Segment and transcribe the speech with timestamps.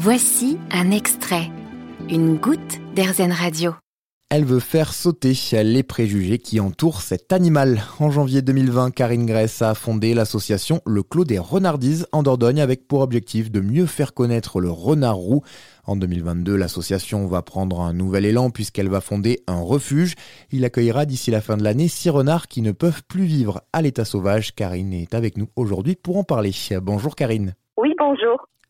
[0.00, 1.50] Voici un extrait,
[2.08, 3.74] une goutte d'Airzen Radio.
[4.30, 7.82] Elle veut faire sauter les préjugés qui entourent cet animal.
[7.98, 12.86] En janvier 2020, Karine Grèce a fondé l'association Le Clos des Renardises en Dordogne avec
[12.86, 15.42] pour objectif de mieux faire connaître le renard roux.
[15.84, 20.14] En 2022, l'association va prendre un nouvel élan puisqu'elle va fonder un refuge.
[20.52, 23.82] Il accueillera d'ici la fin de l'année six renards qui ne peuvent plus vivre à
[23.82, 24.54] l'état sauvage.
[24.54, 26.52] Karine est avec nous aujourd'hui pour en parler.
[26.80, 27.56] Bonjour Karine.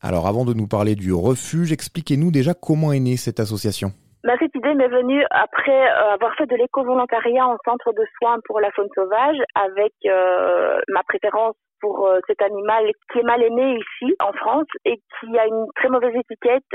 [0.01, 3.91] Alors avant de nous parler du refuge, expliquez-nous déjà comment est née cette association.
[4.23, 8.59] Cette idée m'est venue après euh, avoir fait de l'éco-volontariat en centre de soins pour
[8.59, 13.79] la faune sauvage avec euh, ma préférence pour euh, cet animal qui est mal aimé
[13.79, 16.67] ici en France et qui a une très mauvaise étiquette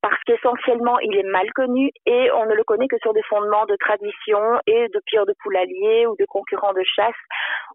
[0.00, 3.66] parce qu'essentiellement il est mal connu et on ne le connaît que sur des fondements
[3.66, 7.14] de tradition et de pires de poulaliers ou de concurrents de chasse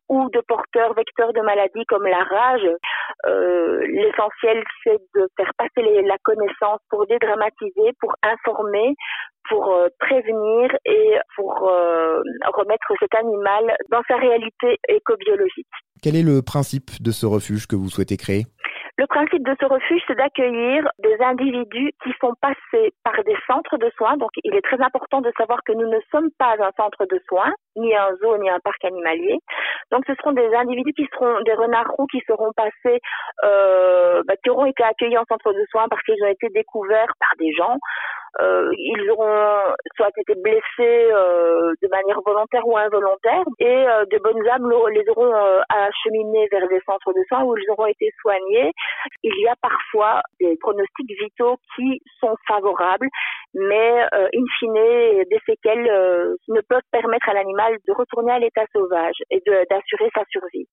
[0.09, 2.67] ou de porteurs vecteurs de maladies comme la rage.
[3.97, 8.93] L'essentiel c'est de faire passer la connaissance pour dédramatiser, pour informer,
[9.49, 12.19] pour euh, prévenir et pour euh,
[12.53, 15.65] remettre cet animal dans sa réalité écobiologique.
[16.03, 18.45] Quel est le principe de ce refuge que vous souhaitez créer?
[18.97, 23.77] Le principe de ce refuge, c'est d'accueillir des individus qui sont passés par des centres
[23.77, 24.17] de soins.
[24.17, 27.21] Donc, il est très important de savoir que nous ne sommes pas un centre de
[27.29, 29.37] soins, ni un zoo, ni un parc animalier.
[29.91, 32.99] Donc, ce seront des individus qui seront des renards roux qui seront passés,
[33.43, 37.13] euh, bah, qui auront été accueillis en centre de soins parce qu'ils ont été découverts
[37.19, 37.77] par des gens
[38.39, 40.61] euh, ils auront soit été blessés
[41.11, 45.33] euh, de manière volontaire ou involontaire et euh, de bonnes âmes les auront
[45.69, 48.71] acheminés vers des centres de soins où ils auront été soignés.
[49.23, 53.07] Il y a parfois des pronostics vitaux qui sont favorables,
[53.53, 59.15] mais in fine, des séquelles ne peuvent permettre à l'animal de retourner à l'état sauvage
[59.31, 60.67] et d'assurer sa survie.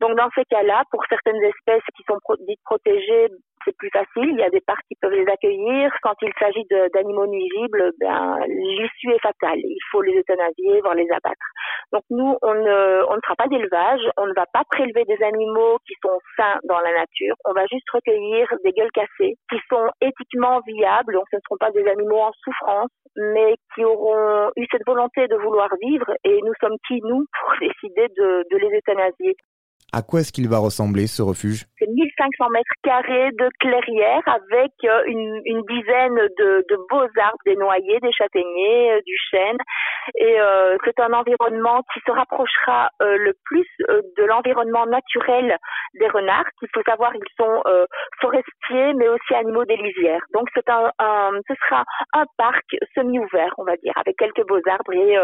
[0.00, 3.28] Donc dans ces cas-là, pour certaines espèces qui sont dites protégées,
[3.64, 4.30] c'est plus facile.
[4.30, 5.92] Il y a des parcs qui peuvent les accueillir.
[6.02, 9.58] Quand il s'agit d'animaux nuisibles, ben, l'issue est fatale.
[9.58, 11.46] Il faut les euthanasier, voire les abattre.
[11.92, 14.00] Donc nous, on ne, on fera pas d'élevage.
[14.16, 17.34] On ne va pas prélever des animaux qui sont sains dans la nature.
[17.44, 21.18] On va juste recueillir des gueules cassées qui sont éthiquement viables.
[21.30, 25.36] Ce ne seront pas des animaux en souffrance, mais qui auront eu cette volonté de
[25.36, 26.12] vouloir vivre.
[26.24, 29.36] Et nous sommes qui, nous, pour décider de, de les euthanasier.
[29.92, 31.66] À quoi est-ce qu'il va ressembler ce refuge?
[31.80, 37.98] C'est 1500 mètres carrés de clairière avec euh, une, dizaine de, beaux arbres, des noyers,
[38.00, 39.56] des châtaigniers, euh, du chêne.
[40.16, 45.56] Et euh, c'est un environnement qui se rapprochera le plus de l'environnement naturel
[45.94, 46.44] des renards.
[46.62, 47.62] Il faut savoir ils sont
[48.20, 50.22] forestiers mais aussi animaux des lisières.
[50.34, 50.90] Donc c'est un,
[51.48, 52.64] ce sera un parc
[52.94, 55.16] semi-ouvert, on va dire, avec quelques beaux arbres et,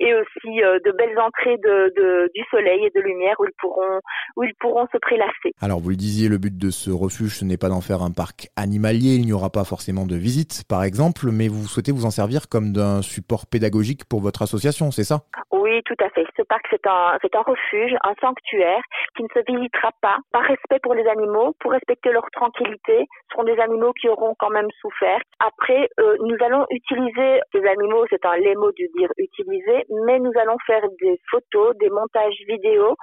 [0.00, 4.00] et aussi de belles entrées de, du soleil et de lumière où ils pourront,
[4.36, 5.25] où ils pourront se prélasser.
[5.60, 8.10] Alors vous le disiez, le but de ce refuge, ce n'est pas d'en faire un
[8.10, 12.04] parc animalier, il n'y aura pas forcément de visite par exemple, mais vous souhaitez vous
[12.04, 15.22] en servir comme d'un support pédagogique pour votre association, c'est ça?
[15.52, 16.24] Oui, tout à fait.
[16.36, 18.82] Ce parc, c'est un, c'est un refuge, un sanctuaire
[19.16, 23.06] qui ne se visitera pas par respect pour les animaux, pour respecter leur tranquillité.
[23.08, 25.20] Ce seront des animaux qui auront quand même souffert.
[25.40, 30.18] Après, euh, nous allons utiliser ces animaux, c'est un les mots de dire utiliser, mais
[30.20, 32.94] nous allons faire des photos, des montages vidéo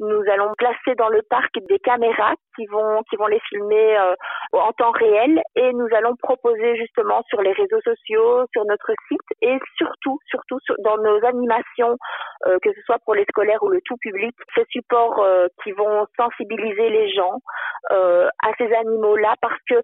[0.00, 4.14] nous allons placer dans le parc des caméras qui vont qui vont les filmer euh,
[4.52, 5.40] en temps réel.
[5.56, 10.58] Et nous allons proposer justement sur les réseaux sociaux, sur notre site et surtout surtout
[10.84, 11.96] dans nos animations
[12.46, 15.72] euh, que ce soit pour les scolaires ou le tout public, ces supports euh, qui
[15.72, 17.38] vont sensibiliser les gens
[17.90, 19.34] à ces animaux-là.
[19.40, 19.74] Parce que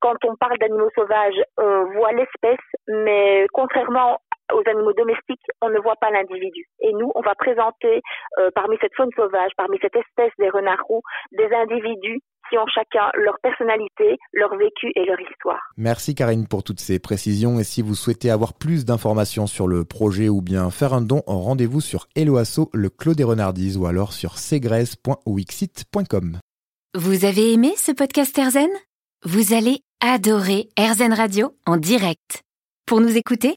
[0.00, 4.18] quand on parle d'animaux sauvages, on voit l'espèce, mais contrairement
[4.52, 6.66] aux animaux domestiques, on ne voit pas l'individu.
[6.80, 8.00] Et nous, on va présenter
[8.38, 11.02] euh, parmi cette faune sauvage, parmi cette espèce des renards roux,
[11.32, 15.60] des individus qui ont chacun leur personnalité, leur vécu et leur histoire.
[15.76, 17.58] Merci Karine pour toutes ces précisions.
[17.58, 21.22] Et si vous souhaitez avoir plus d'informations sur le projet ou bien faire un don,
[21.26, 26.38] rendez-vous sur Eloasso, le Clos des Renardises ou alors sur segresse.wixit.com.
[26.94, 28.70] Vous avez aimé ce podcast Erzen
[29.24, 32.42] Vous allez adorer Erzen Radio en direct.
[32.86, 33.56] Pour nous écouter,